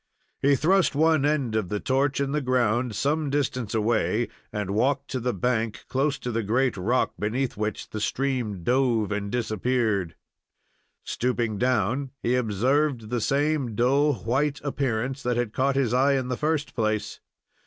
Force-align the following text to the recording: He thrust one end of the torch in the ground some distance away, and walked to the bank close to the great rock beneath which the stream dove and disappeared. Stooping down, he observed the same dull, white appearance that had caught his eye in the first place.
He 0.41 0.55
thrust 0.55 0.95
one 0.95 1.27
end 1.27 1.55
of 1.55 1.69
the 1.69 1.79
torch 1.79 2.19
in 2.19 2.31
the 2.31 2.41
ground 2.41 2.95
some 2.95 3.29
distance 3.29 3.75
away, 3.75 4.29
and 4.51 4.71
walked 4.71 5.11
to 5.11 5.19
the 5.19 5.31
bank 5.31 5.85
close 5.89 6.17
to 6.17 6.31
the 6.31 6.41
great 6.41 6.75
rock 6.75 7.13
beneath 7.19 7.55
which 7.55 7.91
the 7.91 8.01
stream 8.01 8.63
dove 8.63 9.11
and 9.11 9.31
disappeared. 9.31 10.15
Stooping 11.03 11.59
down, 11.59 12.09
he 12.23 12.33
observed 12.33 13.11
the 13.11 13.21
same 13.21 13.75
dull, 13.75 14.13
white 14.15 14.59
appearance 14.63 15.21
that 15.21 15.37
had 15.37 15.53
caught 15.53 15.75
his 15.75 15.93
eye 15.93 16.13
in 16.13 16.29
the 16.29 16.35
first 16.35 16.73
place. 16.73 17.19